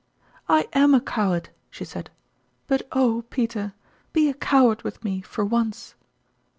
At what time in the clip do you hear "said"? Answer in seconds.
1.85-2.09